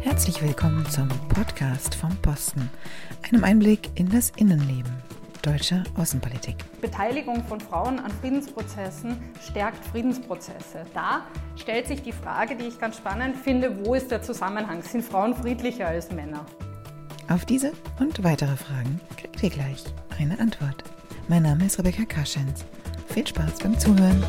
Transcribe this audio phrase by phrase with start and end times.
[0.00, 2.70] Herzlich willkommen zum Podcast vom Posten,
[3.26, 4.92] einem Einblick in das Innenleben
[5.42, 6.56] deutscher Außenpolitik.
[6.80, 10.84] Beteiligung von Frauen an Friedensprozessen stärkt Friedensprozesse.
[10.94, 11.22] Da
[11.56, 14.82] stellt sich die Frage, die ich ganz spannend finde, wo ist der Zusammenhang?
[14.82, 16.44] Sind Frauen friedlicher als Männer?
[17.28, 19.84] Auf diese und weitere Fragen kriegt ihr gleich
[20.18, 20.84] eine Antwort.
[21.28, 22.64] Mein Name ist Rebecca Kaschens.
[23.08, 24.22] Viel Spaß beim Zuhören.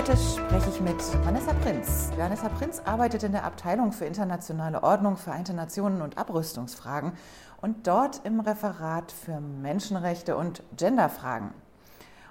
[0.00, 2.10] Heute spreche ich mit Vanessa Prinz.
[2.16, 7.12] Vanessa Prinz arbeitet in der Abteilung für internationale Ordnung, Vereinte Nationen und Abrüstungsfragen
[7.60, 11.50] und dort im Referat für Menschenrechte und Genderfragen.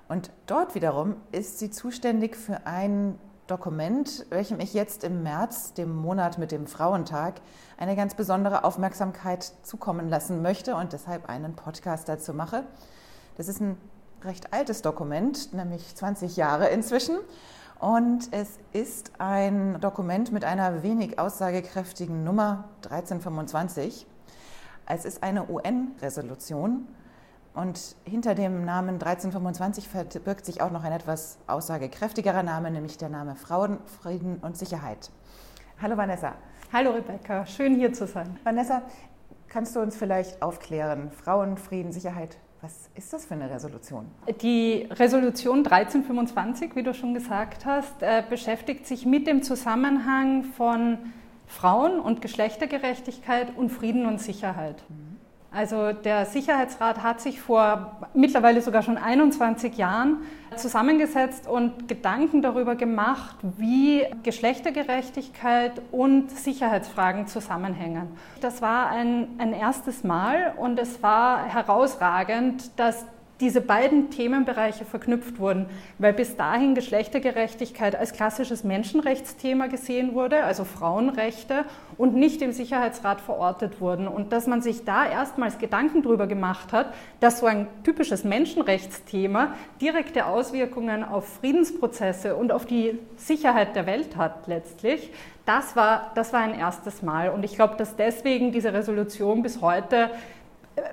[0.08, 5.96] Und dort wiederum ist sie zuständig für ein Dokument, welchem ich jetzt im März, dem
[5.96, 7.36] Monat mit dem Frauentag,
[7.78, 12.64] eine ganz besondere Aufmerksamkeit zukommen lassen möchte und deshalb einen Podcast dazu mache.
[13.38, 13.78] Das ist ein
[14.24, 17.18] recht altes Dokument, nämlich 20 Jahre inzwischen.
[17.80, 24.06] Und es ist ein Dokument mit einer wenig aussagekräftigen Nummer 1325.
[24.86, 26.88] Es ist eine UN-Resolution
[27.54, 33.10] und hinter dem Namen 1325 verbirgt sich auch noch ein etwas aussagekräftigerer Name, nämlich der
[33.10, 35.10] Name Frauen, Frieden und Sicherheit.
[35.82, 36.34] Hallo Vanessa.
[36.74, 38.38] Hallo Rebecca, schön hier zu sein.
[38.44, 38.82] Vanessa,
[39.48, 44.06] kannst du uns vielleicht aufklären, Frauen, Frieden, Sicherheit, was ist das für eine Resolution?
[44.42, 50.98] Die Resolution 1325, wie du schon gesagt hast, äh, beschäftigt sich mit dem Zusammenhang von
[51.48, 54.84] Frauen und Geschlechtergerechtigkeit und Frieden und Sicherheit.
[54.90, 55.09] Mhm.
[55.52, 60.18] Also der Sicherheitsrat hat sich vor mittlerweile sogar schon 21 Jahren
[60.56, 68.08] zusammengesetzt und Gedanken darüber gemacht, wie Geschlechtergerechtigkeit und Sicherheitsfragen zusammenhängen.
[68.42, 73.06] Das war ein, ein erstes Mal und es war herausragend, dass
[73.40, 80.66] diese beiden Themenbereiche verknüpft wurden, weil bis dahin Geschlechtergerechtigkeit als klassisches Menschenrechtsthema gesehen wurde, also
[80.66, 81.66] Frauenrechte,
[81.98, 84.08] und nicht im Sicherheitsrat verortet wurden.
[84.08, 89.54] Und dass man sich da erstmals Gedanken darüber gemacht hat, dass so ein typisches Menschenrechtsthema
[89.82, 95.12] direkte Auswirkungen auf Friedensprozesse und auf die Sicherheit der Welt hat letztlich,
[95.46, 97.30] das war, das war ein erstes Mal.
[97.30, 100.12] Und ich glaube, dass deswegen diese Resolution bis heute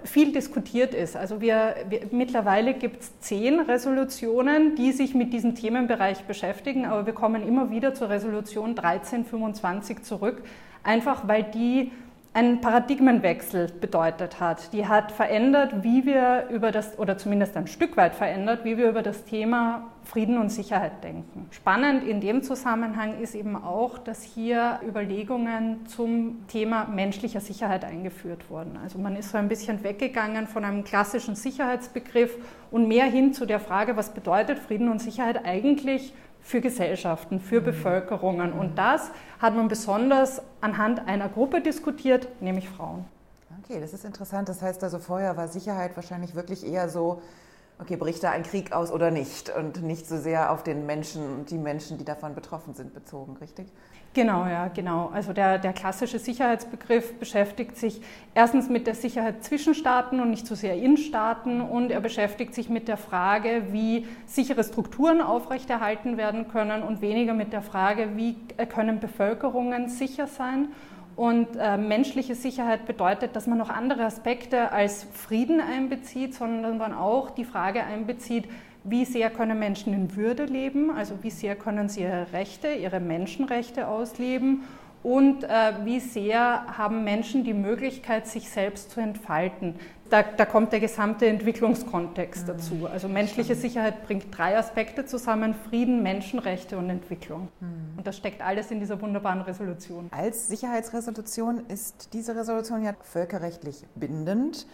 [0.04, 1.16] viel diskutiert ist.
[1.16, 7.06] Also wir, wir mittlerweile gibt es zehn Resolutionen, die sich mit diesem Themenbereich beschäftigen, aber
[7.06, 10.42] wir kommen immer wieder zur Resolution 1325 zurück,
[10.82, 11.92] einfach weil die
[12.36, 14.74] einen Paradigmenwechsel bedeutet hat.
[14.74, 18.91] Die hat verändert, wie wir über das, oder zumindest ein Stück weit verändert, wie wir
[18.91, 21.46] über das Thema Frieden und Sicherheit denken.
[21.50, 28.50] Spannend in dem Zusammenhang ist eben auch, dass hier Überlegungen zum Thema menschlicher Sicherheit eingeführt
[28.50, 28.78] wurden.
[28.82, 32.36] Also man ist so ein bisschen weggegangen von einem klassischen Sicherheitsbegriff
[32.70, 36.12] und mehr hin zu der Frage, was bedeutet Frieden und Sicherheit eigentlich
[36.46, 37.64] für Gesellschaften, für mhm.
[37.64, 38.52] Bevölkerungen.
[38.52, 43.04] Und das hat man besonders anhand einer Gruppe diskutiert, nämlich Frauen.
[43.64, 44.48] Okay, das ist interessant.
[44.48, 47.20] Das heißt also, vorher war Sicherheit wahrscheinlich wirklich eher so,
[47.78, 49.50] okay, bricht da ein Krieg aus oder nicht?
[49.50, 53.37] Und nicht so sehr auf den Menschen und die Menschen, die davon betroffen sind, bezogen,
[53.37, 53.66] richtig?
[54.16, 55.10] Genau, ja, genau.
[55.12, 58.00] Also der, der klassische Sicherheitsbegriff beschäftigt sich
[58.34, 62.54] erstens mit der Sicherheit zwischen Staaten und nicht so sehr in Staaten und er beschäftigt
[62.54, 68.16] sich mit der Frage, wie sichere Strukturen aufrechterhalten werden können und weniger mit der Frage,
[68.16, 68.37] wie
[68.70, 70.69] können Bevölkerungen sicher sein.
[71.16, 76.93] Und äh, menschliche Sicherheit bedeutet, dass man noch andere Aspekte als Frieden einbezieht, sondern man
[76.93, 78.44] auch die Frage einbezieht,
[78.84, 83.00] wie sehr können Menschen in Würde leben, also wie sehr können sie ihre Rechte, ihre
[83.00, 84.62] Menschenrechte ausleben
[85.03, 89.76] und äh, wie sehr haben Menschen die Möglichkeit, sich selbst zu entfalten.
[90.11, 92.87] Da, da kommt der gesamte Entwicklungskontext dazu.
[92.91, 97.49] Also menschliche Sicherheit bringt drei Aspekte zusammen, Frieden, Menschenrechte und Entwicklung.
[97.61, 97.99] Mhm.
[97.99, 100.09] Und das steckt alles in dieser wunderbaren Resolution.
[100.12, 104.67] Als Sicherheitsresolution ist diese Resolution ja völkerrechtlich bindend.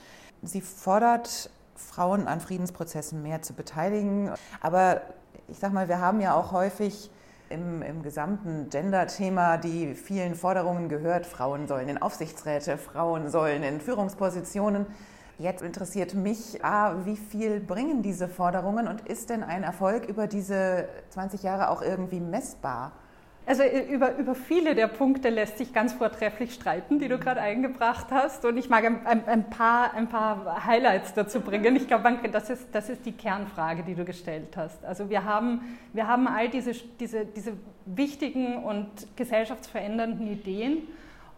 [0.43, 4.31] Sie fordert Frauen an Friedensprozessen mehr zu beteiligen.
[4.61, 5.03] Aber
[5.49, 7.11] ich sage mal, wir haben ja auch häufig
[7.53, 13.81] im, im gesamten Gender-Thema die vielen Forderungen gehört, Frauen sollen in Aufsichtsräte, Frauen sollen in
[13.81, 14.87] Führungspositionen.
[15.39, 20.27] Jetzt interessiert mich, A, wie viel bringen diese Forderungen und ist denn ein Erfolg über
[20.27, 22.93] diese 20 Jahre auch irgendwie messbar?
[23.45, 28.07] Also über, über viele der Punkte lässt sich ganz vortrefflich streiten, die du gerade eingebracht
[28.11, 28.45] hast.
[28.45, 31.75] Und ich mag ein, ein, ein, paar, ein paar Highlights dazu bringen.
[31.75, 34.85] Ich glaube, das ist, das ist die Kernfrage, die du gestellt hast.
[34.85, 37.55] Also wir haben, wir haben all diese, diese, diese
[37.85, 40.87] wichtigen und gesellschaftsverändernden Ideen.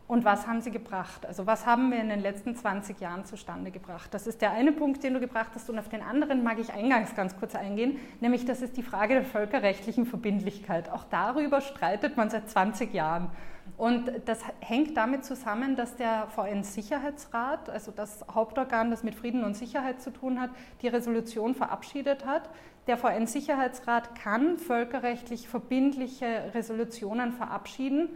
[0.06, 1.24] Und was haben sie gebracht?
[1.24, 4.12] Also was haben wir in den letzten 20 Jahren zustande gebracht?
[4.12, 6.74] Das ist der eine Punkt, den du gebracht hast und auf den anderen mag ich
[6.74, 10.90] eingangs ganz kurz eingehen, nämlich das ist die Frage der völkerrechtlichen Verbindlichkeit.
[10.90, 13.30] Auch darüber streitet man seit 20 Jahren.
[13.78, 19.56] Und das hängt damit zusammen, dass der VN-Sicherheitsrat, also das Hauptorgan, das mit Frieden und
[19.56, 20.50] Sicherheit zu tun hat,
[20.82, 22.50] die Resolution verabschiedet hat.
[22.86, 28.10] Der VN-Sicherheitsrat kann völkerrechtlich verbindliche Resolutionen verabschieden,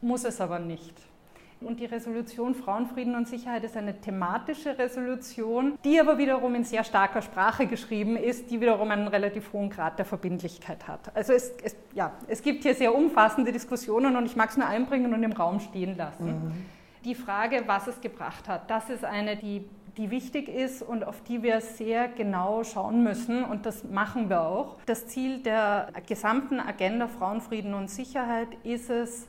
[0.00, 1.07] muss es aber nicht.
[1.60, 6.64] Und die Resolution Frauen, Frieden und Sicherheit ist eine thematische Resolution, die aber wiederum in
[6.64, 11.14] sehr starker Sprache geschrieben ist, die wiederum einen relativ hohen Grad der Verbindlichkeit hat.
[11.16, 14.66] Also es, es ja, es gibt hier sehr umfassende Diskussionen und ich mag es nur
[14.66, 16.26] einbringen und im Raum stehen lassen.
[16.26, 16.52] Mhm.
[17.04, 19.64] Die Frage, was es gebracht hat, das ist eine, die
[19.98, 23.44] die wichtig ist und auf die wir sehr genau schauen müssen.
[23.44, 24.76] Und das machen wir auch.
[24.86, 29.28] Das Ziel der gesamten Agenda Frauen, Frieden und Sicherheit ist es,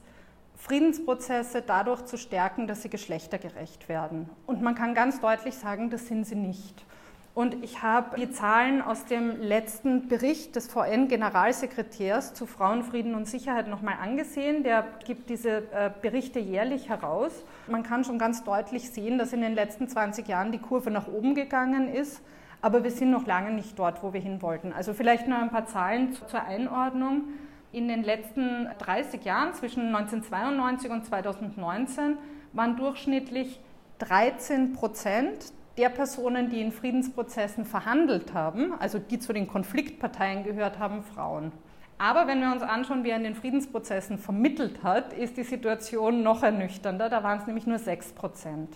[0.59, 4.29] Friedensprozesse dadurch zu stärken, dass sie geschlechtergerecht werden.
[4.45, 6.85] Und man kann ganz deutlich sagen, das sind sie nicht.
[7.33, 13.27] Und ich habe die Zahlen aus dem letzten Bericht des VN-Generalsekretärs zu Frauen, Frieden und
[13.27, 14.63] Sicherheit nochmal angesehen.
[14.63, 17.31] Der gibt diese äh, Berichte jährlich heraus.
[17.67, 21.07] Man kann schon ganz deutlich sehen, dass in den letzten 20 Jahren die Kurve nach
[21.07, 22.21] oben gegangen ist.
[22.61, 24.73] Aber wir sind noch lange nicht dort, wo wir hin wollten.
[24.73, 27.23] Also vielleicht noch ein paar Zahlen zur Einordnung.
[27.71, 32.17] In den letzten 30 Jahren, zwischen 1992 und 2019,
[32.53, 33.59] waren durchschnittlich
[33.99, 40.79] 13 Prozent der Personen, die in Friedensprozessen verhandelt haben, also die zu den Konfliktparteien gehört
[40.79, 41.51] haben, Frauen.
[41.99, 46.43] Aber wenn wir uns anschauen, wer in den Friedensprozessen vermittelt hat, ist die Situation noch
[46.43, 47.09] ernüchternder.
[47.09, 48.75] Da waren es nämlich nur 6 Prozent.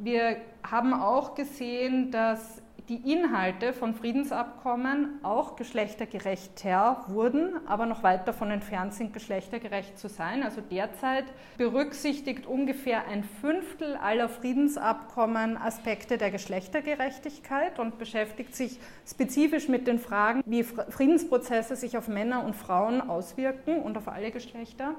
[0.00, 8.26] Wir haben auch gesehen, dass die Inhalte von Friedensabkommen auch geschlechtergerechter wurden, aber noch weit
[8.26, 10.42] davon entfernt sind, geschlechtergerecht zu sein.
[10.42, 11.24] Also derzeit
[11.56, 19.98] berücksichtigt ungefähr ein Fünftel aller Friedensabkommen Aspekte der Geschlechtergerechtigkeit und beschäftigt sich spezifisch mit den
[19.98, 24.94] Fragen, wie Friedensprozesse sich auf Männer und Frauen auswirken und auf alle Geschlechter.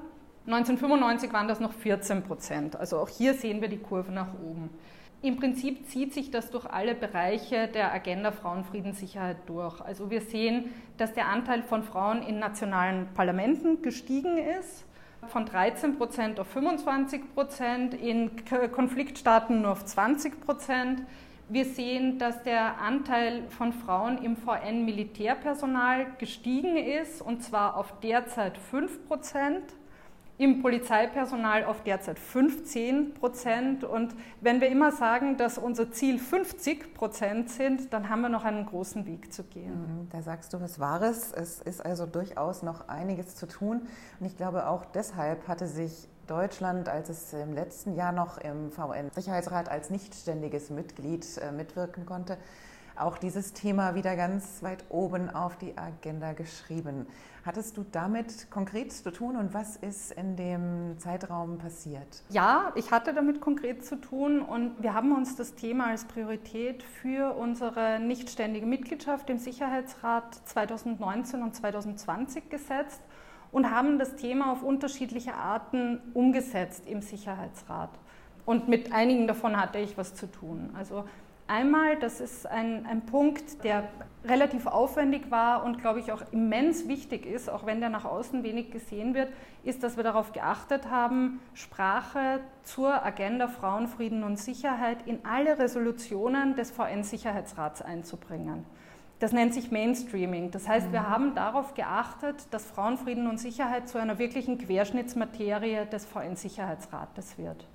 [0.46, 2.76] 1995 waren das noch 14 Prozent.
[2.76, 4.70] Also auch hier sehen wir die Kurve nach oben.
[5.24, 9.80] Im Prinzip zieht sich das durch alle Bereiche der Agenda Frauen, Frieden, Sicherheit durch.
[9.80, 10.66] Also wir sehen,
[10.98, 14.84] dass der Anteil von Frauen in nationalen Parlamenten gestiegen ist,
[15.28, 18.32] von 13 Prozent auf 25 Prozent, in
[18.70, 21.00] Konfliktstaaten nur auf 20 Prozent.
[21.48, 28.58] Wir sehen, dass der Anteil von Frauen im VN-Militärpersonal gestiegen ist, und zwar auf derzeit
[28.58, 29.62] 5 Prozent
[30.36, 33.84] im Polizeipersonal auf derzeit 15 Prozent.
[33.84, 38.44] Und wenn wir immer sagen, dass unser Ziel 50 Prozent sind, dann haben wir noch
[38.44, 39.72] einen großen Weg zu gehen.
[39.72, 41.32] Mhm, da sagst du was Wahres.
[41.32, 43.82] Es ist also durchaus noch einiges zu tun.
[44.18, 48.70] Und ich glaube, auch deshalb hatte sich Deutschland, als es im letzten Jahr noch im
[48.70, 52.38] VN-Sicherheitsrat als nichtständiges Mitglied äh, mitwirken konnte,
[52.96, 57.06] auch dieses Thema wieder ganz weit oben auf die Agenda geschrieben.
[57.44, 62.22] Hattest du damit konkret zu tun und was ist in dem Zeitraum passiert?
[62.30, 66.82] Ja, ich hatte damit konkret zu tun und wir haben uns das Thema als Priorität
[66.82, 73.02] für unsere nichtständige Mitgliedschaft im Sicherheitsrat 2019 und 2020 gesetzt
[73.52, 77.90] und haben das Thema auf unterschiedliche Arten umgesetzt im Sicherheitsrat.
[78.46, 80.70] Und mit einigen davon hatte ich was zu tun.
[80.76, 81.04] Also
[81.46, 83.88] Einmal, das ist ein, ein Punkt, der
[84.24, 88.42] relativ aufwendig war und, glaube ich, auch immens wichtig ist, auch wenn der nach außen
[88.42, 89.28] wenig gesehen wird,
[89.62, 95.58] ist, dass wir darauf geachtet haben, Sprache zur Agenda Frauen, Frieden und Sicherheit in alle
[95.58, 98.64] Resolutionen des VN-Sicherheitsrats einzubringen.
[99.18, 100.50] Das nennt sich Mainstreaming.
[100.50, 101.08] Das heißt, wir mhm.
[101.10, 107.66] haben darauf geachtet, dass Frauen, Frieden und Sicherheit zu einer wirklichen Querschnittsmaterie des VN-Sicherheitsrates wird.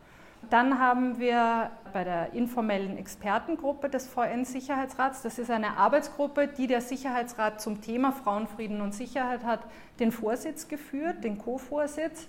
[0.50, 6.82] Dann haben wir bei der informellen Expertengruppe des VN-Sicherheitsrats, das ist eine Arbeitsgruppe, die der
[6.82, 9.62] Sicherheitsrat zum Thema Frauenfrieden und Sicherheit hat,
[10.00, 12.28] den Vorsitz geführt, den Co-Vorsitz.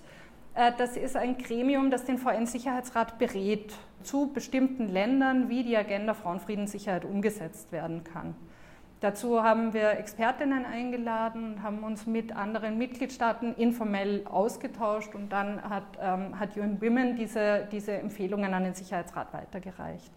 [0.53, 3.73] Äh, das ist ein Gremium, das den VN-Sicherheitsrat berät
[4.03, 8.35] zu bestimmten Ländern, wie die Agenda Frauenfrieden und Sicherheit umgesetzt werden kann.
[9.01, 15.59] Dazu haben wir Expertinnen eingeladen und haben uns mit anderen Mitgliedstaaten informell ausgetauscht und dann
[15.67, 20.11] hat, ähm, hat UN Women diese, diese Empfehlungen an den Sicherheitsrat weitergereicht.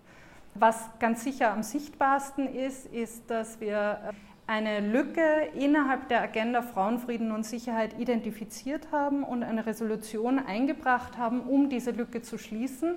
[0.54, 4.12] Was ganz sicher am sichtbarsten ist, ist, dass wir
[4.46, 11.40] eine Lücke innerhalb der Agenda Frauenfrieden und Sicherheit identifiziert haben und eine Resolution eingebracht haben,
[11.40, 12.96] um diese Lücke zu schließen.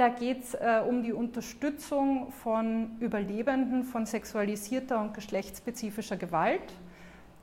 [0.00, 6.62] Da geht es äh, um die Unterstützung von Überlebenden von sexualisierter und geschlechtsspezifischer Gewalt.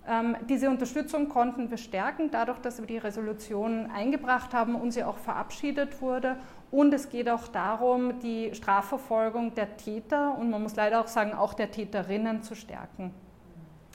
[0.08, 5.04] Ähm, diese Unterstützung konnten wir stärken, dadurch, dass wir die Resolution eingebracht haben und sie
[5.04, 6.36] auch verabschiedet wurde.
[6.72, 11.34] Und es geht auch darum, die Strafverfolgung der Täter und man muss leider auch sagen,
[11.34, 13.14] auch der Täterinnen zu stärken.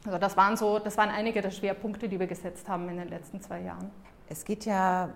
[0.06, 3.08] Also das waren so, das waren einige der Schwerpunkte, die wir gesetzt haben in den
[3.08, 3.90] letzten zwei Jahren.
[4.28, 5.08] Es geht ja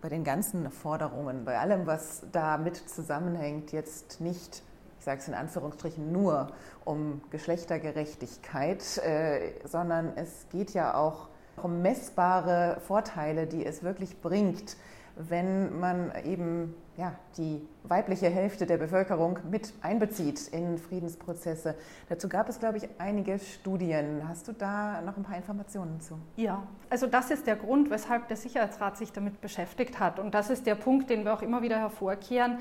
[0.00, 4.62] bei den ganzen Forderungen, bei allem, was damit zusammenhängt, jetzt nicht,
[4.98, 6.48] ich sage es in Anführungsstrichen, nur
[6.84, 11.28] um Geschlechtergerechtigkeit, äh, sondern es geht ja auch
[11.62, 14.76] um messbare Vorteile, die es wirklich bringt,
[15.16, 21.74] wenn man eben ja, die weibliche Hälfte der Bevölkerung mit einbezieht in Friedensprozesse.
[22.08, 24.22] Dazu gab es, glaube ich, einige Studien.
[24.26, 26.18] Hast du da noch ein paar Informationen zu?
[26.36, 30.18] Ja, also das ist der Grund, weshalb der Sicherheitsrat sich damit beschäftigt hat.
[30.18, 32.58] Und das ist der Punkt, den wir auch immer wieder hervorkehren.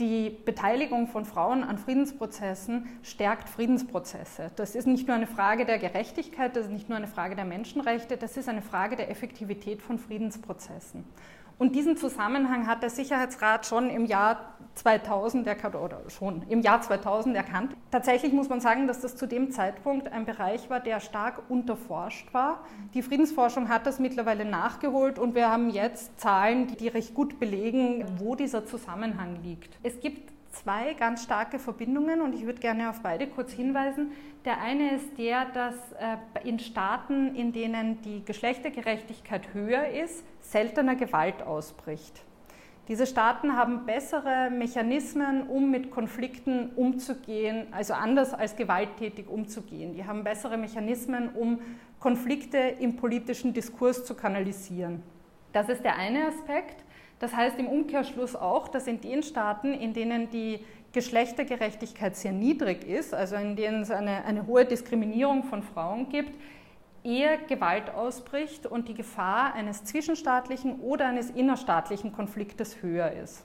[0.00, 4.50] Die Beteiligung von Frauen an Friedensprozessen stärkt Friedensprozesse.
[4.56, 7.44] Das ist nicht nur eine Frage der Gerechtigkeit, das ist nicht nur eine Frage der
[7.44, 11.04] Menschenrechte, das ist eine Frage der Effektivität von Friedensprozessen.
[11.58, 16.80] Und diesen Zusammenhang hat der Sicherheitsrat schon im Jahr 2000 erkannt, oder schon im Jahr
[16.82, 17.76] 2000 erkannt.
[17.90, 22.34] Tatsächlich muss man sagen, dass das zu dem Zeitpunkt ein Bereich war, der stark unterforscht
[22.34, 22.64] war.
[22.92, 28.04] Die Friedensforschung hat das mittlerweile nachgeholt und wir haben jetzt Zahlen, die recht gut belegen,
[28.18, 29.78] wo dieser Zusammenhang liegt.
[29.82, 34.12] Es gibt zwei ganz starke Verbindungen und ich würde gerne auf beide kurz hinweisen.
[34.44, 40.96] Der eine ist der, dass äh, in Staaten, in denen die Geschlechtergerechtigkeit höher ist, seltener
[40.96, 42.22] Gewalt ausbricht.
[42.88, 49.94] Diese Staaten haben bessere Mechanismen, um mit Konflikten umzugehen, also anders als gewalttätig umzugehen.
[49.94, 51.60] Die haben bessere Mechanismen, um
[51.98, 55.02] Konflikte im politischen Diskurs zu kanalisieren.
[55.54, 56.84] Das ist der eine Aspekt.
[57.18, 60.60] Das heißt im Umkehrschluss auch, dass in den Staaten, in denen die
[60.92, 66.38] Geschlechtergerechtigkeit sehr niedrig ist, also in denen es eine, eine hohe Diskriminierung von Frauen gibt,
[67.02, 73.44] eher Gewalt ausbricht und die Gefahr eines zwischenstaatlichen oder eines innerstaatlichen Konfliktes höher ist.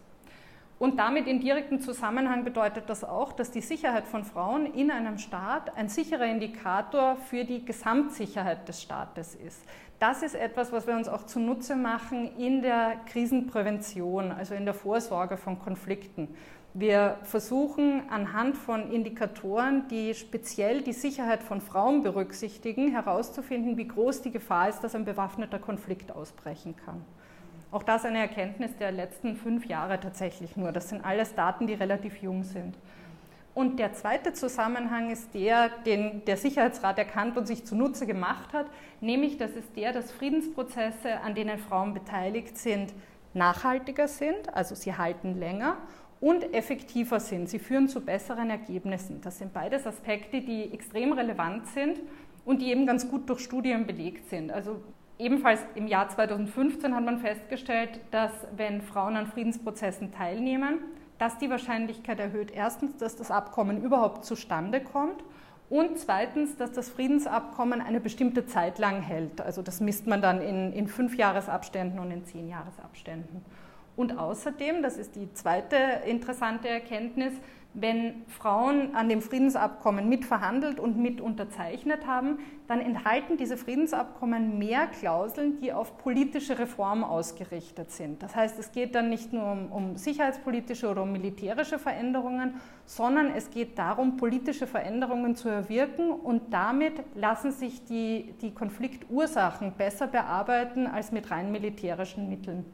[0.79, 5.17] Und damit in direktem Zusammenhang bedeutet das auch, dass die Sicherheit von Frauen in einem
[5.17, 9.61] Staat ein sicherer Indikator für die Gesamtsicherheit des Staates ist.
[9.99, 14.73] Das ist etwas, was wir uns auch zunutze machen in der Krisenprävention, also in der
[14.73, 16.29] Vorsorge von Konflikten.
[16.73, 24.21] Wir versuchen anhand von Indikatoren, die speziell die Sicherheit von Frauen berücksichtigen, herauszufinden, wie groß
[24.21, 27.03] die Gefahr ist, dass ein bewaffneter Konflikt ausbrechen kann.
[27.71, 30.71] Auch das eine Erkenntnis der letzten fünf Jahre tatsächlich nur.
[30.71, 32.75] Das sind alles Daten, die relativ jung sind.
[33.53, 38.67] Und der zweite Zusammenhang ist der, den der Sicherheitsrat erkannt und sich zunutze gemacht hat,
[39.01, 42.93] nämlich das ist der, dass Friedensprozesse, an denen Frauen beteiligt sind,
[43.33, 45.77] nachhaltiger sind, also sie halten länger
[46.21, 47.49] und effektiver sind.
[47.49, 49.21] Sie führen zu besseren Ergebnissen.
[49.21, 51.99] Das sind beides Aspekte, die extrem relevant sind
[52.45, 54.51] und die eben ganz gut durch Studien belegt sind.
[54.51, 54.81] Also
[55.19, 60.79] ebenfalls im Jahr 2015 hat man festgestellt, dass wenn Frauen an Friedensprozessen teilnehmen,
[61.19, 65.21] dass die Wahrscheinlichkeit erhöht, erstens, dass das Abkommen überhaupt zustande kommt
[65.69, 69.41] und zweitens, dass das Friedensabkommen eine bestimmte Zeit lang hält.
[69.41, 73.43] Also das misst man dann in, in Fünfjahresabständen und in Zehnjahresabständen.
[73.97, 75.75] Und außerdem, das ist die zweite
[76.07, 77.33] interessante Erkenntnis,
[77.75, 84.87] wenn Frauen an dem Friedensabkommen mitverhandelt und mit unterzeichnet haben, dann enthalten diese Friedensabkommen mehr
[84.87, 88.23] Klauseln, die auf politische Reform ausgerichtet sind.
[88.23, 93.31] Das heißt, es geht dann nicht nur um, um sicherheitspolitische oder um militärische Veränderungen, sondern
[93.35, 100.07] es geht darum, politische Veränderungen zu erwirken und damit lassen sich die, die Konfliktursachen besser
[100.07, 102.65] bearbeiten als mit rein militärischen Mitteln.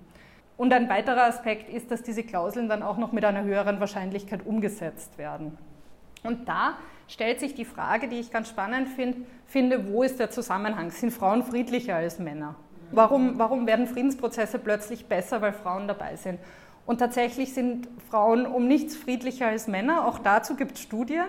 [0.57, 4.45] Und ein weiterer Aspekt ist, dass diese Klauseln dann auch noch mit einer höheren Wahrscheinlichkeit
[4.45, 5.57] umgesetzt werden.
[6.23, 10.31] Und da stellt sich die Frage, die ich ganz spannend find, finde, wo ist der
[10.31, 10.91] Zusammenhang?
[10.91, 12.55] Sind Frauen friedlicher als Männer?
[12.91, 16.39] Warum, warum werden Friedensprozesse plötzlich besser, weil Frauen dabei sind?
[16.85, 20.07] Und tatsächlich sind Frauen um nichts friedlicher als Männer.
[20.07, 21.25] Auch dazu gibt es Studien.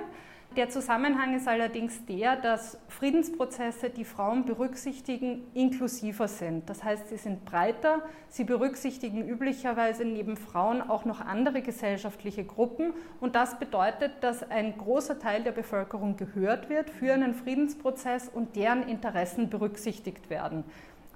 [0.56, 6.70] Der Zusammenhang ist allerdings der, dass Friedensprozesse, die Frauen berücksichtigen, inklusiver sind.
[6.70, 12.94] Das heißt, sie sind breiter, sie berücksichtigen üblicherweise neben Frauen auch noch andere gesellschaftliche Gruppen
[13.20, 18.56] und das bedeutet, dass ein großer Teil der Bevölkerung gehört wird für einen Friedensprozess und
[18.56, 20.64] deren Interessen berücksichtigt werden.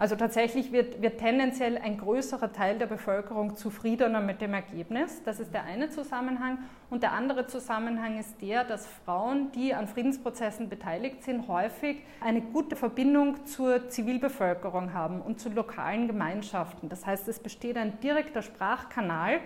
[0.00, 5.22] Also tatsächlich wird, wird, tendenziell ein größerer Teil der Bevölkerung zufriedener mit dem Ergebnis.
[5.24, 6.56] Das ist der eine Zusammenhang.
[6.88, 12.40] Und der andere Zusammenhang ist der, dass Frauen, die an Friedensprozessen beteiligt sind, häufig eine
[12.40, 16.88] gute Verbindung zur Zivilbevölkerung haben und zu lokalen Gemeinschaften.
[16.88, 19.40] Das heißt, es besteht ein direkter Sprachkanal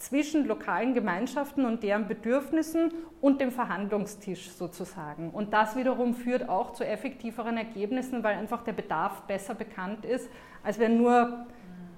[0.00, 5.30] zwischen lokalen Gemeinschaften und deren Bedürfnissen und dem Verhandlungstisch sozusagen.
[5.30, 10.28] Und das wiederum führt auch zu effektiveren Ergebnissen, weil einfach der Bedarf besser bekannt ist,
[10.64, 11.46] als wenn nur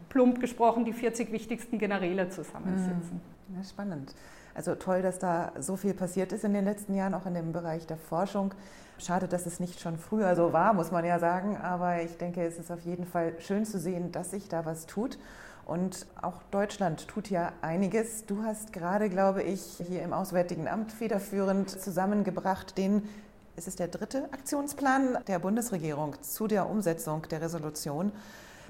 [0.09, 3.21] plump gesprochen die 40 wichtigsten Generäle zusammensitzen.
[3.49, 3.57] Mhm.
[3.57, 4.15] Ja, spannend.
[4.55, 7.53] Also toll, dass da so viel passiert ist in den letzten Jahren, auch in dem
[7.53, 8.53] Bereich der Forschung.
[8.99, 11.57] Schade, dass es nicht schon früher so war, muss man ja sagen.
[11.57, 14.87] Aber ich denke, es ist auf jeden Fall schön zu sehen, dass sich da was
[14.87, 15.19] tut.
[15.65, 18.27] Und auch Deutschland tut ja einiges.
[18.27, 23.09] Du hast gerade, glaube ich, hier im Auswärtigen Amt federführend zusammengebracht den,
[23.57, 28.13] es ist der dritte Aktionsplan der Bundesregierung zu der Umsetzung der Resolution.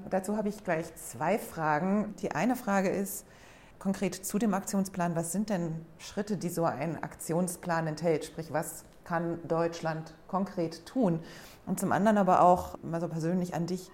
[0.09, 2.13] Dazu habe ich gleich zwei Fragen.
[2.21, 3.25] Die eine Frage ist
[3.79, 8.25] konkret zu dem Aktionsplan, was sind denn Schritte, die so ein Aktionsplan enthält?
[8.25, 11.19] Sprich, was kann Deutschland konkret tun?
[11.65, 13.91] Und zum anderen aber auch mal so persönlich an dich.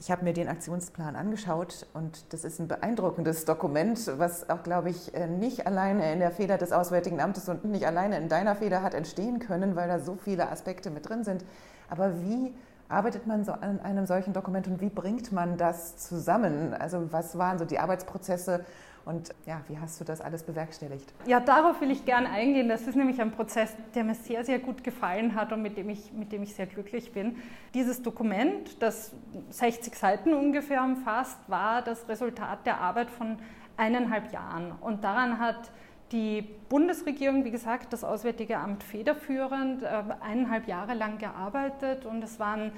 [0.00, 4.90] Ich habe mir den Aktionsplan angeschaut und das ist ein beeindruckendes Dokument, was auch, glaube
[4.90, 8.54] ich, äh, nicht alleine in der Feder des Auswärtigen Amtes und nicht alleine in deiner
[8.54, 11.44] Feder hat entstehen können, weil da so viele Aspekte mit drin sind.
[11.90, 12.54] Aber wie
[12.88, 16.74] arbeitet man so an einem solchen Dokument und wie bringt man das zusammen?
[16.74, 18.64] Also was waren so die Arbeitsprozesse
[19.08, 21.14] und ja, wie hast du das alles bewerkstelligt?
[21.26, 22.68] Ja, darauf will ich gerne eingehen.
[22.68, 25.88] Das ist nämlich ein Prozess, der mir sehr, sehr gut gefallen hat und mit dem
[25.88, 27.36] ich, mit dem ich sehr glücklich bin.
[27.72, 29.14] Dieses Dokument, das
[29.48, 33.38] 60 Seiten ungefähr umfasst, war das Resultat der Arbeit von
[33.78, 34.72] eineinhalb Jahren.
[34.78, 35.70] Und daran hat
[36.12, 42.38] die Bundesregierung, wie gesagt, das Auswärtige Amt federführend, äh, eineinhalb Jahre lang gearbeitet und es
[42.38, 42.72] waren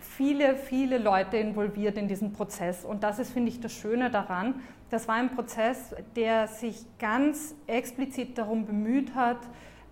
[0.00, 2.84] viele, viele Leute involviert in diesen Prozess.
[2.84, 4.60] Und das ist, finde ich, das Schöne daran.
[4.90, 9.38] Das war ein Prozess, der sich ganz explizit darum bemüht hat,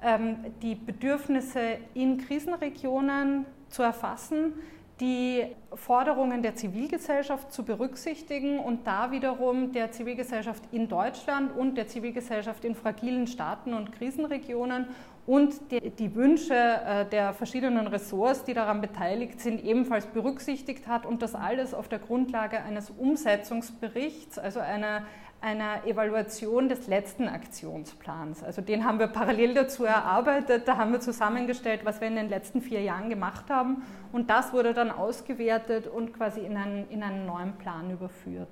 [0.02, 4.54] ähm, die Bedürfnisse in Krisenregionen zu erfassen,
[5.00, 11.86] die Forderungen der Zivilgesellschaft zu berücksichtigen und da wiederum der Zivilgesellschaft in Deutschland und der
[11.86, 14.86] Zivilgesellschaft in fragilen Staaten und Krisenregionen
[15.26, 21.04] und die, die, Wünsche äh, der verschiedenen Ressorts, die daran beteiligt sind, ebenfalls berücksichtigt hat
[21.04, 25.02] und das alles auf der Grundlage eines Umsetzungsberichts, also einer
[25.40, 28.42] einer Evaluation des letzten Aktionsplans.
[28.42, 32.28] Also den haben wir parallel dazu erarbeitet, da haben wir zusammengestellt, was wir in den
[32.28, 37.02] letzten vier Jahren gemacht haben und das wurde dann ausgewertet und quasi in einen, in
[37.02, 38.48] einen neuen Plan überführt.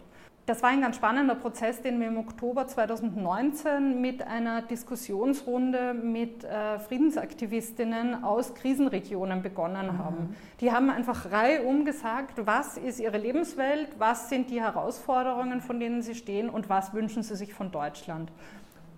[0.46, 6.44] Das war ein ganz spannender Prozess, den wir im Oktober 2019 mit einer Diskussionsrunde mit
[6.44, 9.98] äh, Friedensaktivistinnen aus Krisenregionen begonnen mhm.
[9.98, 10.37] haben.
[10.61, 16.02] Die haben einfach reihum gesagt, was ist ihre Lebenswelt, was sind die Herausforderungen, von denen
[16.02, 18.30] sie stehen und was wünschen sie sich von Deutschland.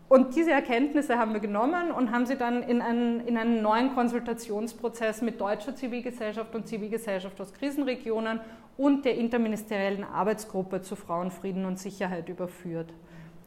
[0.08, 3.92] Und diese Erkenntnisse haben wir genommen und haben sie dann in einen, in einen neuen
[3.94, 8.38] Konsultationsprozess mit deutscher Zivilgesellschaft und Zivilgesellschaft aus Krisenregionen
[8.76, 12.92] und der interministeriellen Arbeitsgruppe zu Frauen, Frieden und Sicherheit überführt.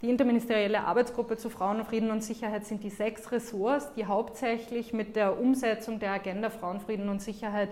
[0.02, 5.15] Die interministerielle Arbeitsgruppe zu Frauen, Frieden und Sicherheit sind die sechs Ressorts, die hauptsächlich mit
[5.15, 7.69] der Umsetzung der Agenda Frauen, Frieden und Sicherheit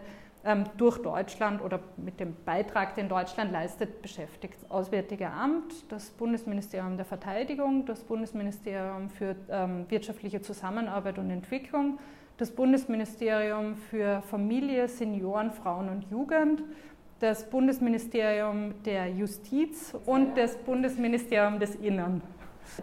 [0.77, 4.55] durch Deutschland oder mit dem Beitrag, den Deutschland leistet, beschäftigt.
[4.61, 11.99] Das Auswärtige Amt, das Bundesministerium der Verteidigung, das Bundesministerium für ähm, wirtschaftliche Zusammenarbeit und Entwicklung,
[12.37, 16.63] das Bundesministerium für Familie, Senioren, Frauen und Jugend,
[17.19, 22.21] das Bundesministerium der Justiz und das Bundesministerium des Innern.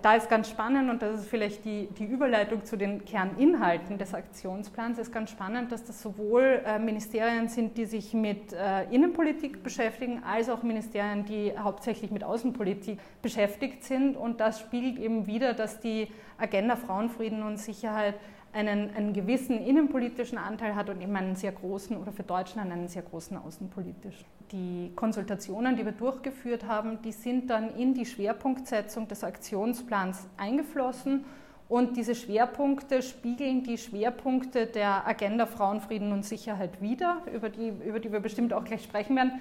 [0.02, 4.14] Da ist ganz spannend, und das ist vielleicht die, die Überleitung zu den Kerninhalten des
[4.14, 9.62] Aktionsplans, ist ganz spannend, dass das sowohl äh, Ministerien sind, die sich mit äh, Innenpolitik
[9.62, 14.16] beschäftigen, als auch Ministerien, die hauptsächlich mit Außenpolitik beschäftigt sind.
[14.16, 18.14] Und das spiegelt eben wieder, dass die Agenda Frauenfrieden und Sicherheit
[18.54, 22.88] einen, einen gewissen innenpolitischen Anteil hat und eben einen sehr großen oder für Deutschland einen
[22.88, 24.24] sehr großen außenpolitischen.
[24.52, 31.24] Die Konsultationen, die wir durchgeführt haben, die sind dann in die Schwerpunktsetzung des Aktionsplans eingeflossen
[31.68, 37.72] und diese Schwerpunkte spiegeln die Schwerpunkte der Agenda Frauen, Frieden und Sicherheit wider, über die,
[37.84, 39.40] über die wir bestimmt auch gleich sprechen werden.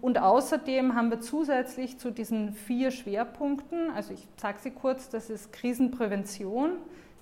[0.00, 5.28] Und außerdem haben wir zusätzlich zu diesen vier Schwerpunkten, also ich sage sie kurz, das
[5.28, 6.72] ist Krisenprävention,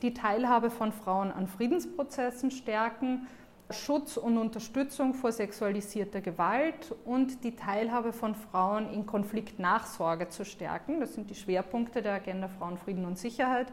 [0.03, 3.27] die Teilhabe von Frauen an Friedensprozessen stärken,
[3.71, 11.01] Schutz und Unterstützung vor sexualisierter Gewalt und die Teilhabe von Frauen in Konfliktnachsorge zu stärken.
[11.01, 13.67] Das sind die Schwerpunkte der Agenda Frauen, Frieden und Sicherheit.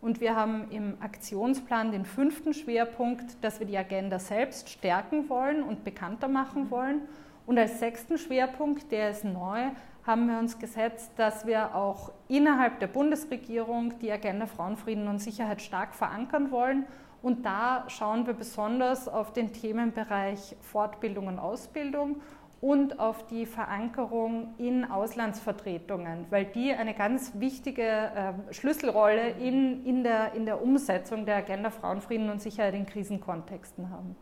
[0.00, 5.62] Und wir haben im Aktionsplan den fünften Schwerpunkt, dass wir die Agenda selbst stärken wollen
[5.62, 7.02] und bekannter machen wollen.
[7.46, 9.70] Und als sechsten Schwerpunkt, der ist neu,
[10.08, 15.60] haben wir uns gesetzt, dass wir auch innerhalb der Bundesregierung die Agenda Frauenfrieden und Sicherheit
[15.60, 16.86] stark verankern wollen.
[17.20, 22.22] Und da schauen wir besonders auf den Themenbereich Fortbildung und Ausbildung
[22.62, 30.04] und auf die Verankerung in Auslandsvertretungen, weil die eine ganz wichtige äh, Schlüsselrolle in, in,
[30.04, 34.16] der, in der Umsetzung der Agenda Frauenfrieden und Sicherheit in Krisenkontexten haben.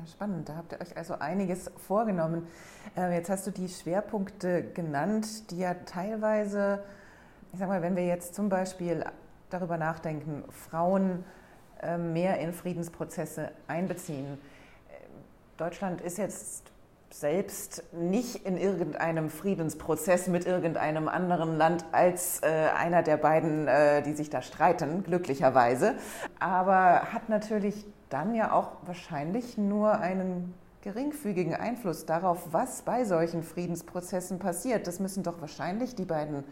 [0.00, 2.46] Ja, spannend, da habt ihr euch also einiges vorgenommen.
[2.96, 6.82] Äh, jetzt hast du die Schwerpunkte genannt, die ja teilweise,
[7.52, 9.04] ich sag mal, wenn wir jetzt zum Beispiel
[9.50, 11.24] darüber nachdenken, Frauen
[11.82, 14.38] äh, mehr in Friedensprozesse einbeziehen.
[15.58, 16.72] Deutschland ist jetzt
[17.10, 24.00] selbst nicht in irgendeinem Friedensprozess mit irgendeinem anderen Land als äh, einer der beiden, äh,
[24.00, 25.96] die sich da streiten, glücklicherweise.
[26.38, 33.42] Aber hat natürlich dann ja auch wahrscheinlich nur einen geringfügigen Einfluss darauf, was bei solchen
[33.42, 34.86] Friedensprozessen passiert.
[34.86, 36.44] Das müssen doch wahrscheinlich die beiden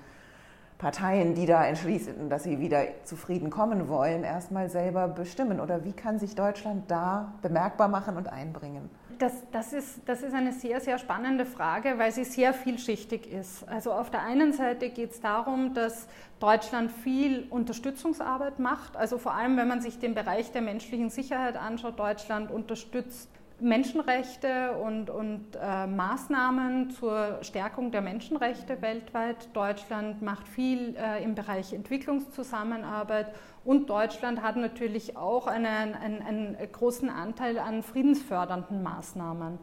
[0.78, 5.60] Parteien, die da entschließen, dass sie wieder zu Frieden kommen wollen, erstmal selber bestimmen.
[5.60, 8.88] Oder wie kann sich Deutschland da bemerkbar machen und einbringen?
[9.18, 13.68] Das, das, ist, das ist eine sehr, sehr spannende Frage, weil sie sehr vielschichtig ist.
[13.68, 16.09] Also auf der einen Seite geht es darum, dass
[16.40, 18.96] Deutschland viel Unterstützungsarbeit macht.
[18.96, 23.28] Also vor allem, wenn man sich den Bereich der menschlichen Sicherheit anschaut, Deutschland unterstützt
[23.60, 29.54] Menschenrechte und, und äh, Maßnahmen zur Stärkung der Menschenrechte weltweit.
[29.54, 36.56] Deutschland macht viel äh, im Bereich Entwicklungszusammenarbeit und Deutschland hat natürlich auch einen, einen, einen
[36.72, 39.58] großen Anteil an friedensfördernden Maßnahmen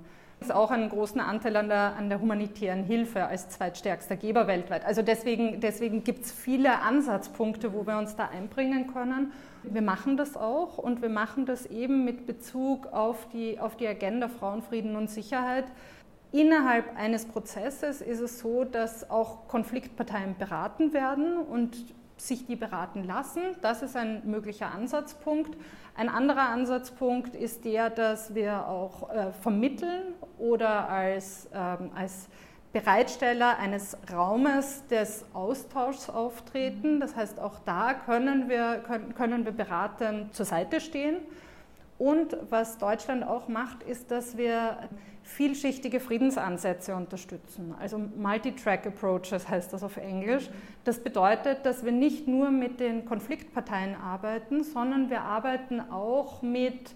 [0.52, 4.86] auch einen großen Anteil an der, an der, humanitären Hilfe als zweitstärkster Geber weltweit.
[4.86, 9.32] Also deswegen, deswegen gibt es viele Ansatzpunkte, wo wir uns da einbringen können.
[9.74, 13.88] Wir machen das auch und wir machen das eben mit Bezug auf die, auf die
[13.88, 15.66] Agenda Frauenfrieden und Sicherheit.
[16.32, 21.78] Innerhalb eines Prozesses ist es so, dass auch Konfliktparteien beraten werden und
[22.18, 23.42] sich die beraten lassen.
[23.62, 25.58] Das ist ein möglicher Ansatzpunkt.
[25.96, 32.28] Ein anderer Ansatzpunkt ist der, dass wir auch äh, vermitteln oder als, ähm, als
[32.76, 37.00] Bereitsteller eines Raumes des Austauschs auftreten.
[37.00, 41.20] Das heißt, auch da können wir, können, können wir beratend zur Seite stehen.
[41.98, 44.78] Und was Deutschland auch macht, ist, dass wir
[45.24, 47.74] vielschichtige Friedensansätze unterstützen.
[47.80, 50.50] Also Multi-Track Approaches heißt das auf Englisch.
[50.84, 56.94] Das bedeutet, dass wir nicht nur mit den Konfliktparteien arbeiten, sondern wir arbeiten auch mit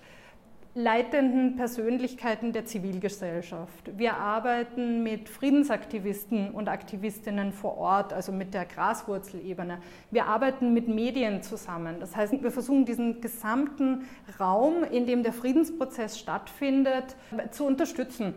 [0.79, 3.97] leitenden Persönlichkeiten der Zivilgesellschaft.
[3.97, 9.79] Wir arbeiten mit Friedensaktivisten und Aktivistinnen vor Ort, also mit der Graswurzelebene.
[10.09, 11.97] Wir arbeiten mit Medien zusammen.
[11.99, 14.05] Das heißt, wir versuchen diesen gesamten
[14.39, 17.17] Raum, in dem der Friedensprozess stattfindet,
[17.51, 18.33] zu unterstützen.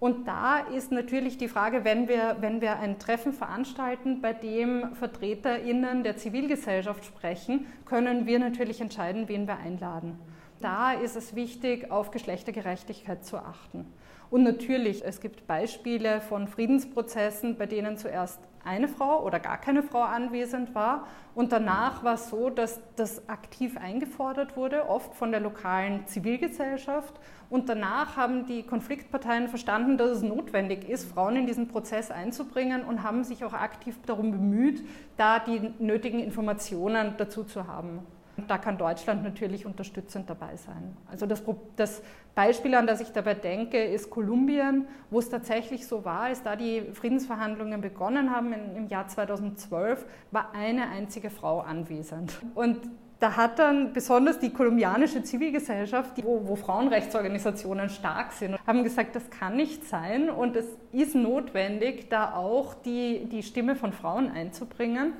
[0.00, 4.94] Und da ist natürlich die Frage, wenn wir, wenn wir ein Treffen veranstalten, bei dem
[4.94, 10.18] VertreterInnen der Zivilgesellschaft sprechen, können wir natürlich entscheiden, wen wir einladen
[10.64, 13.86] da ist es wichtig, auf Geschlechtergerechtigkeit zu achten.
[14.30, 19.82] Und natürlich, es gibt Beispiele von Friedensprozessen, bei denen zuerst eine Frau oder gar keine
[19.82, 21.06] Frau anwesend war.
[21.34, 27.14] Und danach war es so, dass das aktiv eingefordert wurde, oft von der lokalen Zivilgesellschaft.
[27.50, 32.84] Und danach haben die Konfliktparteien verstanden, dass es notwendig ist, Frauen in diesen Prozess einzubringen
[32.84, 34.82] und haben sich auch aktiv darum bemüht,
[35.18, 38.00] da die nötigen Informationen dazu zu haben.
[38.48, 40.96] Da kann Deutschland natürlich unterstützend dabei sein.
[41.10, 41.42] Also das,
[41.76, 42.02] das,
[42.34, 46.56] Beispiel, an das ich dabei denke, ist Kolumbien, wo es tatsächlich so war, als da
[46.56, 52.40] die Friedensverhandlungen begonnen haben im Jahr 2012, war eine einzige Frau anwesend.
[52.54, 52.80] Und
[53.20, 59.30] da hat dann besonders die kolumbianische Zivilgesellschaft, wo, wo, Frauenrechtsorganisationen stark sind, haben gesagt, das
[59.30, 65.14] kann nicht sein und es ist notwendig, da auch die, die Stimme von Frauen einzubringen.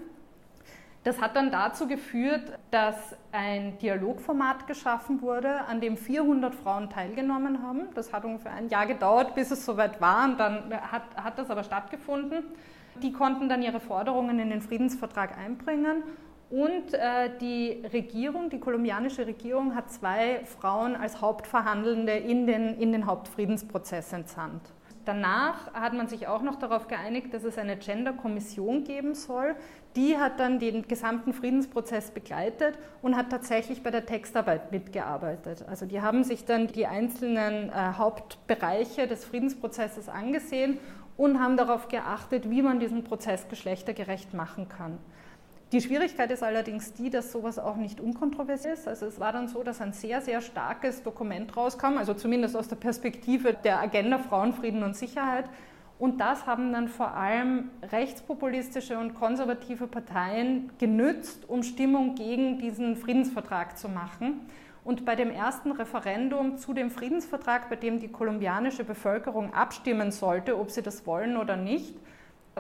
[1.05, 2.97] Das hat dann dazu geführt, dass
[3.31, 7.89] ein Dialogformat geschaffen wurde, an dem 400 Frauen teilgenommen haben.
[7.95, 11.51] Das hat ungefähr ein Jahr gedauert, bis es soweit war und dann hat, hat das
[11.51, 12.45] aber stattgefunden.
[13.03, 16.05] Die konnten dann ihre Forderungen in den Friedensvertrag einbringen
[16.49, 22.93] und äh, die Regierung, die kolumbianische Regierung, hat zwei Frauen als Hauptverhandelnde in den, in
[22.93, 24.63] den Hauptfriedensprozess entsandt.
[25.05, 29.55] Danach hat man sich auch noch darauf geeinigt, dass es eine Gender-Kommission geben soll.
[29.97, 35.65] Die hat dann den gesamten Friedensprozess begleitet und hat tatsächlich bei der Textarbeit mitgearbeitet.
[35.69, 40.79] Also die haben sich dann die einzelnen äh, Hauptbereiche des Friedensprozesses angesehen
[41.17, 44.99] und haben darauf geachtet, wie man diesen Prozess geschlechtergerecht machen kann.
[45.73, 48.87] Die Schwierigkeit ist allerdings die, dass sowas auch nicht unkontrovers ist.
[48.87, 52.69] Also es war dann so, dass ein sehr, sehr starkes Dokument rauskam, also zumindest aus
[52.69, 55.47] der Perspektive der Agenda Frauenfrieden und Sicherheit.
[55.99, 62.97] Und das haben dann vor allem rechtspopulistische und konservative Parteien genützt, um Stimmung gegen diesen
[62.97, 64.41] Friedensvertrag zu machen.
[64.85, 70.59] Und bei dem ersten Referendum zu dem Friedensvertrag, bei dem die kolumbianische Bevölkerung abstimmen sollte,
[70.59, 71.95] ob sie das wollen oder nicht,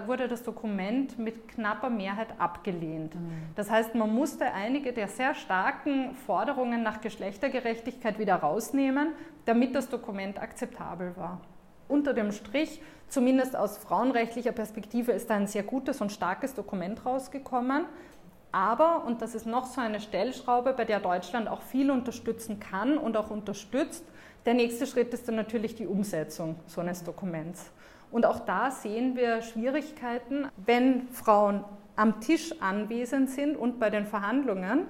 [0.06, 3.14] wurde das Dokument mit knapper Mehrheit abgelehnt.
[3.14, 3.30] Mhm.
[3.54, 9.08] Das heißt, man musste einige der sehr starken Forderungen nach Geschlechtergerechtigkeit wieder rausnehmen,
[9.44, 11.40] damit das Dokument akzeptabel war.
[11.86, 17.04] Unter dem Strich, zumindest aus frauenrechtlicher Perspektive, ist da ein sehr gutes und starkes Dokument
[17.04, 17.84] rausgekommen.
[18.50, 22.98] Aber, und das ist noch so eine Stellschraube, bei der Deutschland auch viel unterstützen kann
[22.98, 24.04] und auch unterstützt,
[24.46, 27.70] der nächste Schritt ist dann natürlich die Umsetzung so eines Dokuments.
[28.14, 31.64] Und auch da sehen wir Schwierigkeiten, wenn Frauen
[31.96, 34.86] am Tisch anwesend sind und bei den Verhandlungen,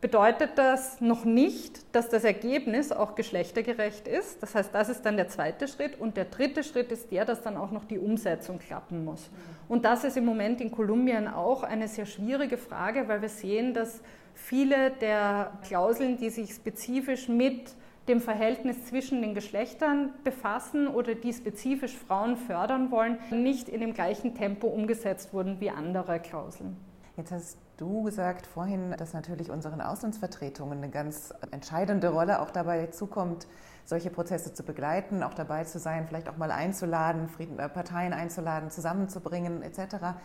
[0.00, 4.40] bedeutet das noch nicht, dass das Ergebnis auch geschlechtergerecht ist.
[4.44, 5.98] Das heißt, das ist dann der zweite Schritt.
[5.98, 9.28] Und der dritte Schritt ist der, dass dann auch noch die Umsetzung klappen muss.
[9.68, 13.74] Und das ist im Moment in Kolumbien auch eine sehr schwierige Frage, weil wir sehen,
[13.74, 14.02] dass
[14.34, 17.72] viele der Klauseln, die sich spezifisch mit
[18.08, 23.94] dem Verhältnis zwischen den Geschlechtern befassen oder die spezifisch Frauen fördern wollen, nicht in dem
[23.94, 26.76] gleichen Tempo umgesetzt wurden wie andere Klauseln.
[27.16, 32.86] Jetzt hast du gesagt vorhin, dass natürlich unseren Auslandsvertretungen eine ganz entscheidende Rolle auch dabei
[32.86, 33.46] zukommt,
[33.84, 38.70] solche Prozesse zu begleiten, auch dabei zu sein, vielleicht auch mal einzuladen, äh, Parteien einzuladen,
[38.70, 40.18] zusammenzubringen etc.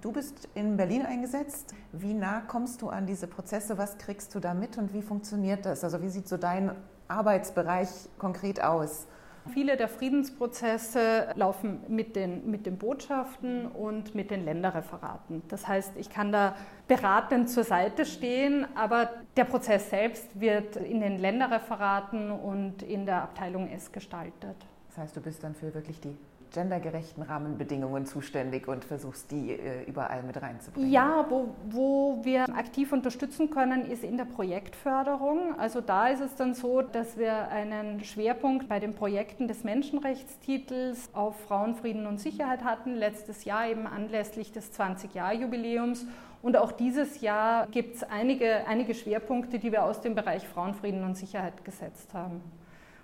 [0.00, 1.74] Du bist in Berlin eingesetzt.
[1.92, 3.76] Wie nah kommst du an diese Prozesse?
[3.76, 5.84] Was kriegst du da mit und wie funktioniert das?
[5.84, 6.72] Also wie sieht so dein
[7.12, 9.06] Arbeitsbereich konkret aus?
[9.52, 15.42] Viele der Friedensprozesse laufen mit den, mit den Botschaften und mit den Länderreferaten.
[15.48, 16.54] Das heißt, ich kann da
[16.86, 23.22] beratend zur Seite stehen, aber der Prozess selbst wird in den Länderreferaten und in der
[23.22, 24.56] Abteilung S gestaltet.
[24.88, 26.16] Das heißt, du bist dann für wirklich die
[26.52, 30.90] gendergerechten Rahmenbedingungen zuständig und versuchst die äh, überall mit reinzubringen?
[30.90, 35.58] Ja, wo, wo wir aktiv unterstützen können, ist in der Projektförderung.
[35.58, 41.10] Also da ist es dann so, dass wir einen Schwerpunkt bei den Projekten des Menschenrechtstitels
[41.12, 46.06] auf Frauen, Frieden und Sicherheit hatten, letztes Jahr eben anlässlich des 20-Jahr-Jubiläums.
[46.42, 50.74] Und auch dieses Jahr gibt es einige, einige Schwerpunkte, die wir aus dem Bereich Frauen,
[50.74, 52.42] Frieden und Sicherheit gesetzt haben.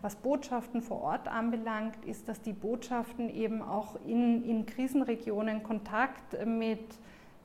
[0.00, 6.46] Was Botschaften vor Ort anbelangt, ist, dass die Botschaften eben auch in, in Krisenregionen Kontakt
[6.46, 6.80] mit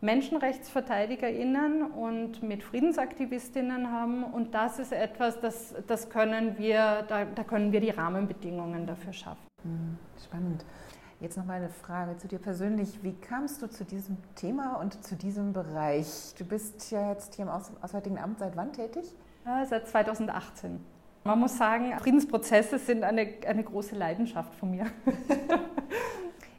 [0.02, 4.24] MenschenrechtsverteidigerInnen und mit Friedensaktivistinnen haben.
[4.24, 9.14] Und das ist etwas, das, das können wir, da, da können wir die Rahmenbedingungen dafür
[9.14, 9.48] schaffen.
[9.64, 10.66] Hm, spannend.
[11.22, 13.02] Jetzt noch mal eine Frage zu dir persönlich.
[13.02, 16.36] Wie kamst du zu diesem Thema und zu diesem Bereich?
[16.38, 19.06] Du bist ja jetzt hier im Auswärtigen Amt seit wann tätig?
[19.46, 20.93] Ja, seit 2018.
[21.26, 24.88] Man muss sagen, Friedensprozesse sind eine, eine große Leidenschaft von mir.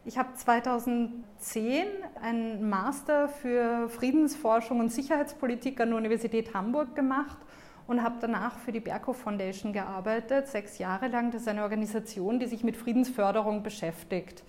[0.07, 1.87] Ich habe 2010
[2.21, 7.39] einen Master für Friedensforschung und Sicherheitspolitik an der Universität Hamburg gemacht
[7.87, 11.31] und habe danach für die Berko Foundation gearbeitet, sechs Jahre lang.
[11.31, 14.45] Das ist eine Organisation, die sich mit Friedensförderung beschäftigt.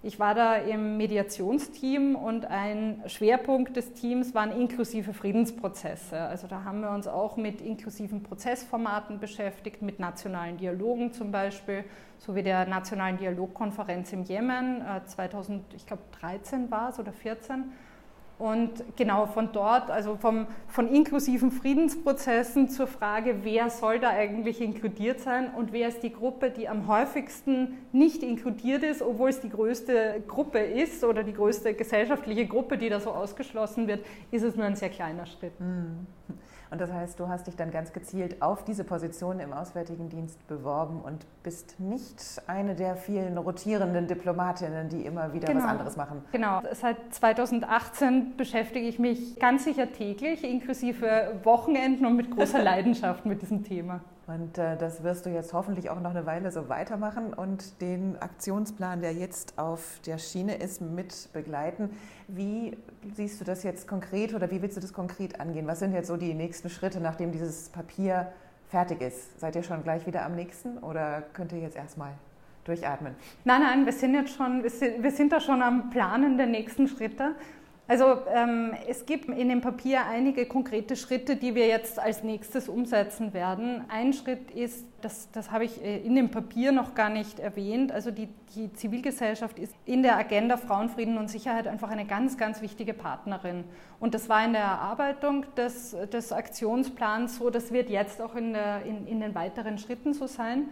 [0.00, 6.20] Ich war da im Mediationsteam und ein Schwerpunkt des Teams waren inklusive Friedensprozesse.
[6.20, 11.82] Also da haben wir uns auch mit inklusiven Prozessformaten beschäftigt, mit nationalen Dialogen zum Beispiel,
[12.18, 14.82] sowie der Nationalen Dialogkonferenz im Jemen.
[15.04, 17.64] 2013 äh, war es oder 2014
[18.38, 24.60] und genau von dort, also vom, von inklusiven Friedensprozessen zur Frage, wer soll da eigentlich
[24.60, 29.40] inkludiert sein und wer ist die Gruppe, die am häufigsten nicht inkludiert ist, obwohl es
[29.40, 34.42] die größte Gruppe ist oder die größte gesellschaftliche Gruppe, die da so ausgeschlossen wird, ist
[34.42, 35.58] es nur ein sehr kleiner Schritt.
[35.58, 36.06] Mhm.
[36.70, 40.46] Und das heißt, du hast dich dann ganz gezielt auf diese Position im Auswärtigen Dienst
[40.46, 45.64] beworben und bist nicht eine der vielen rotierenden Diplomatinnen, die immer wieder genau.
[45.64, 46.22] was anderes machen.
[46.32, 46.62] Genau.
[46.72, 53.42] Seit 2018 beschäftige ich mich ganz sicher täglich, inklusive Wochenenden und mit großer Leidenschaft mit
[53.42, 54.00] diesem Thema.
[54.28, 58.20] Und äh, das wirst du jetzt hoffentlich auch noch eine Weile so weitermachen und den
[58.20, 61.90] Aktionsplan, der jetzt auf der Schiene ist, mit begleiten.
[62.28, 62.76] Wie
[63.14, 65.66] siehst du das jetzt konkret oder wie willst du das konkret angehen?
[65.66, 68.30] Was sind jetzt so die nächsten Schritte, nachdem dieses Papier
[68.68, 69.40] fertig ist?
[69.40, 72.12] Seid ihr schon gleich wieder am nächsten oder könnt ihr jetzt erstmal
[72.64, 73.14] durchatmen?
[73.44, 76.46] Nein, nein, wir sind jetzt schon, wir sind, wir sind da schon am Planen der
[76.46, 77.34] nächsten Schritte.
[77.88, 82.68] Also ähm, es gibt in dem Papier einige konkrete Schritte, die wir jetzt als nächstes
[82.68, 83.82] umsetzen werden.
[83.88, 87.90] Ein Schritt ist, das, das habe ich äh, in dem Papier noch gar nicht erwähnt,
[87.90, 92.60] also die, die Zivilgesellschaft ist in der Agenda Frauenfrieden und Sicherheit einfach eine ganz, ganz
[92.60, 93.64] wichtige Partnerin.
[94.00, 98.52] Und das war in der Erarbeitung des, des Aktionsplans so, das wird jetzt auch in,
[98.52, 100.66] der, in, in den weiteren Schritten so sein.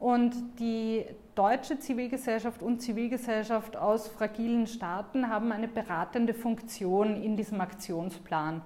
[0.00, 7.60] Und die deutsche Zivilgesellschaft und Zivilgesellschaft aus fragilen Staaten haben eine beratende Funktion in diesem
[7.60, 8.62] Aktionsplan.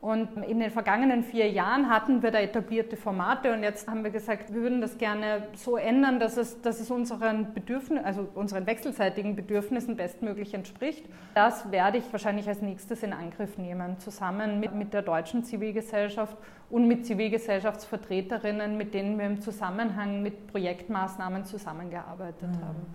[0.00, 4.10] Und in den vergangenen vier Jahren hatten wir da etablierte Formate und jetzt haben wir
[4.10, 8.64] gesagt, wir würden das gerne so ändern, dass es, dass es unseren Bedürfnissen, also unseren
[8.64, 11.04] wechselseitigen Bedürfnissen bestmöglich entspricht.
[11.34, 16.34] Das werde ich wahrscheinlich als nächstes in Angriff nehmen, zusammen mit, mit der deutschen Zivilgesellschaft
[16.70, 22.64] und mit Zivilgesellschaftsvertreterinnen, mit denen wir im Zusammenhang mit Projektmaßnahmen zusammengearbeitet mhm.
[22.64, 22.94] haben.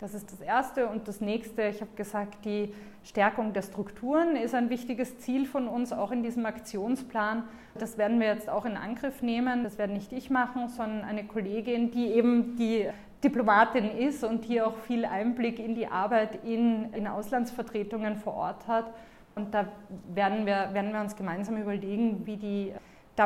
[0.00, 0.86] Das ist das Erste.
[0.86, 5.66] Und das Nächste, ich habe gesagt, die Stärkung der Strukturen ist ein wichtiges Ziel von
[5.66, 7.42] uns, auch in diesem Aktionsplan.
[7.76, 9.64] Das werden wir jetzt auch in Angriff nehmen.
[9.64, 12.88] Das werde nicht ich machen, sondern eine Kollegin, die eben die
[13.24, 18.68] Diplomatin ist und hier auch viel Einblick in die Arbeit in, in Auslandsvertretungen vor Ort
[18.68, 18.92] hat.
[19.34, 19.66] Und da
[20.14, 22.72] werden wir, werden wir uns gemeinsam überlegen, wie die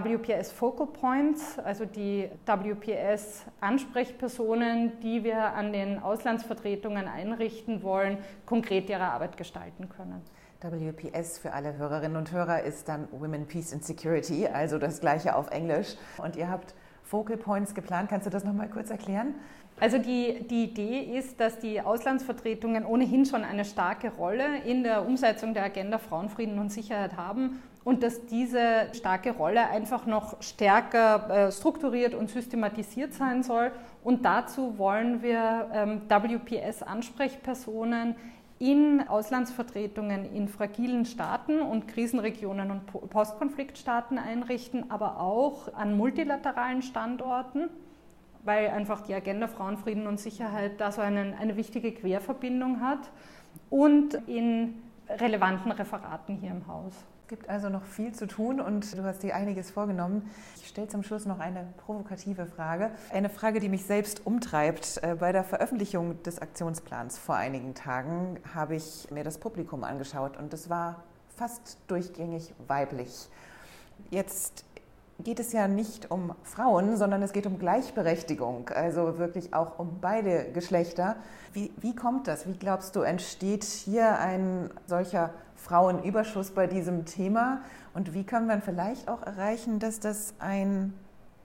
[0.00, 8.88] WPS Focal Points, also die WPS Ansprechpersonen, die wir an den Auslandsvertretungen einrichten wollen, konkret
[8.88, 10.22] ihre Arbeit gestalten können.
[10.62, 15.35] WPS für alle Hörerinnen und Hörer ist dann Women, Peace and Security, also das gleiche
[15.35, 15.96] auf Englisch.
[16.18, 18.09] Und ihr habt Focal Points geplant.
[18.09, 19.35] Kannst du das nochmal kurz erklären?
[19.81, 25.05] Also die, die Idee ist, dass die Auslandsvertretungen ohnehin schon eine starke Rolle in der
[25.05, 31.49] Umsetzung der Agenda Frauenfrieden und Sicherheit haben und dass diese starke Rolle einfach noch stärker
[31.49, 33.73] äh, strukturiert und systematisiert sein soll.
[34.05, 38.14] Und dazu wollen wir ähm, WPS-Ansprechpersonen
[38.59, 47.68] in Auslandsvertretungen in fragilen Staaten und Krisenregionen und Postkonfliktstaaten einrichten, aber auch an multilateralen Standorten,
[48.45, 53.11] weil einfach die Agenda Frauenfrieden und Sicherheit da so einen, eine wichtige Querverbindung hat
[53.68, 56.95] und in relevanten Referaten hier im Haus
[57.33, 60.31] gibt also noch viel zu tun und du hast dir einiges vorgenommen.
[60.61, 62.90] Ich stelle zum Schluss noch eine provokative Frage.
[63.11, 65.03] Eine Frage, die mich selbst umtreibt.
[65.03, 70.37] Äh, bei der Veröffentlichung des Aktionsplans vor einigen Tagen habe ich mir das Publikum angeschaut
[70.37, 73.31] und es war fast durchgängig weiblich.
[74.11, 74.66] Jetzt
[75.25, 80.01] geht es ja nicht um Frauen, sondern es geht um Gleichberechtigung, also wirklich auch um
[80.03, 81.16] beide Geschlechter.
[81.55, 82.47] Wie, wie kommt das?
[82.47, 85.31] Wie glaubst du, entsteht hier ein solcher
[85.62, 87.62] Frauenüberschuss bei diesem Thema?
[87.94, 90.92] Und wie können wir vielleicht auch erreichen, dass das ein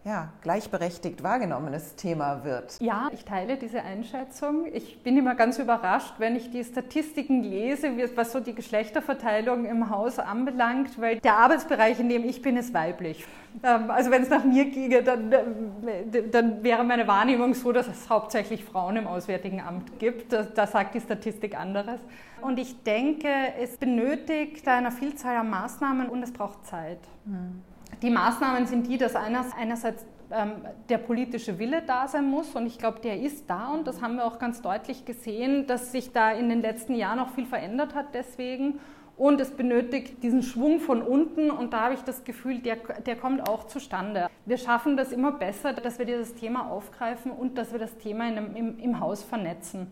[0.08, 2.80] ja, gleichberechtigt wahrgenommenes Thema wird.
[2.80, 4.66] Ja, ich teile diese Einschätzung.
[4.72, 9.90] Ich bin immer ganz überrascht, wenn ich die Statistiken lese, was so die Geschlechterverteilung im
[9.90, 13.26] Haus anbelangt, weil der Arbeitsbereich, in dem ich bin, ist weiblich.
[13.64, 17.88] Ähm, also wenn es nach mir ginge, dann, äh, dann wäre meine Wahrnehmung so, dass
[17.88, 20.32] es hauptsächlich Frauen im Auswärtigen Amt gibt.
[20.32, 22.00] Da, da sagt die Statistik anderes.
[22.42, 23.28] Und ich denke,
[23.60, 27.00] es benötigt eine Vielzahl an Maßnahmen und es braucht Zeit.
[27.26, 27.62] Mhm.
[28.02, 30.52] Die Maßnahmen sind die, dass einerseits ähm,
[30.90, 34.18] der politische Wille da sein muss und ich glaube, der ist da und das haben
[34.18, 37.96] wir auch ganz deutlich gesehen, dass sich da in den letzten Jahren auch viel verändert
[37.96, 38.80] hat deswegen
[39.16, 43.16] und es benötigt diesen Schwung von unten und da habe ich das Gefühl, der, der
[43.16, 44.30] kommt auch zustande.
[44.46, 48.28] Wir schaffen das immer besser, dass wir dieses Thema aufgreifen und dass wir das Thema
[48.28, 49.88] in, im, im Haus vernetzen.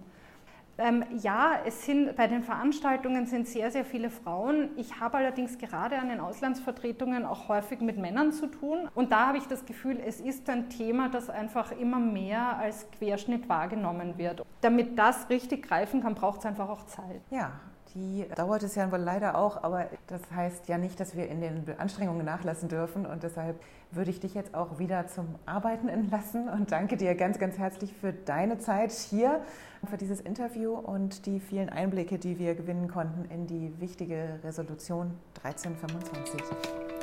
[0.77, 4.69] Ähm, ja, es sind, bei den Veranstaltungen sind sehr, sehr viele Frauen.
[4.75, 8.89] Ich habe allerdings gerade an den Auslandsvertretungen auch häufig mit Männern zu tun.
[8.93, 12.89] Und da habe ich das Gefühl, es ist ein Thema, das einfach immer mehr als
[12.91, 14.43] Querschnitt wahrgenommen wird.
[14.61, 17.21] Damit das richtig greifen kann, braucht es einfach auch Zeit.
[17.29, 17.53] Ja,
[17.95, 21.39] die dauert es ja wohl leider auch, aber das heißt ja nicht, dass wir in
[21.39, 23.05] den Anstrengungen nachlassen dürfen.
[23.05, 23.57] Und deshalb
[23.91, 27.93] würde ich dich jetzt auch wieder zum Arbeiten entlassen und danke dir ganz, ganz herzlich
[27.93, 29.41] für deine Zeit hier,
[29.89, 35.11] für dieses Interview und die vielen Einblicke, die wir gewinnen konnten in die wichtige Resolution
[35.43, 36.41] 1325.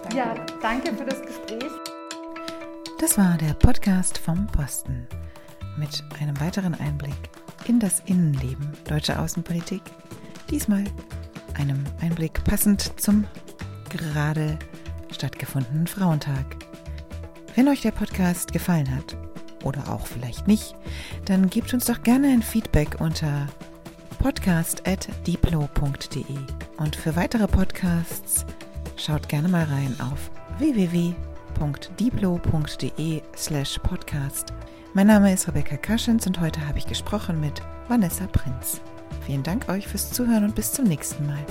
[0.02, 1.72] Danke ja, danke für das Gespräch.
[3.00, 5.06] Das war der Podcast vom Posten
[5.78, 7.30] mit einem weiteren Einblick
[7.66, 9.82] in das Innenleben deutscher Außenpolitik
[10.52, 10.84] Diesmal
[11.54, 13.24] einem Einblick passend zum
[13.88, 14.58] gerade
[15.10, 16.44] stattgefundenen Frauentag.
[17.56, 19.16] Wenn euch der Podcast gefallen hat
[19.64, 20.74] oder auch vielleicht nicht,
[21.24, 23.46] dann gebt uns doch gerne ein Feedback unter
[24.18, 26.36] podcast.diplo.de.
[26.76, 28.44] Und für weitere Podcasts
[28.96, 34.52] schaut gerne mal rein auf www.diplo.de slash podcast.
[34.92, 38.82] Mein Name ist Rebecca Kaschens und heute habe ich gesprochen mit Vanessa Prinz.
[39.26, 41.44] Vielen Dank euch fürs Zuhören und bis zum nächsten Mal.